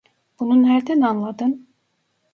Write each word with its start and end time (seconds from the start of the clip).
Bunu 0.39 0.63
nereden 0.63 1.01
anladın? 1.01 1.67